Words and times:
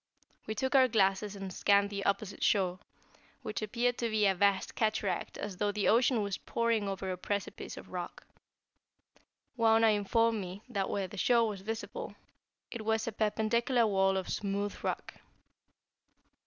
We 0.47 0.55
took 0.55 0.73
our 0.73 0.87
glasses 0.87 1.35
and 1.35 1.53
scanned 1.53 1.91
the 1.91 2.03
opposite 2.05 2.41
shore, 2.43 2.79
which 3.43 3.61
appeared 3.61 3.99
to 3.99 4.09
be 4.09 4.25
a 4.25 4.33
vast 4.33 4.73
cataract 4.73 5.37
as 5.37 5.57
though 5.57 5.71
the 5.71 5.87
ocean 5.87 6.23
was 6.23 6.39
pouring 6.39 6.87
over 6.89 7.11
a 7.11 7.17
precipice 7.19 7.77
of 7.77 7.91
rock. 7.91 8.25
Wauna 9.55 9.89
informed 9.95 10.41
me 10.41 10.63
that 10.67 10.89
where 10.89 11.07
the 11.07 11.17
shore 11.17 11.47
was 11.47 11.61
visible 11.61 12.15
it 12.71 12.83
was 12.83 13.05
a 13.07 13.11
perpendicular 13.11 13.85
wall 13.85 14.17
of 14.17 14.27
smooth 14.27 14.75
rock. 14.83 15.13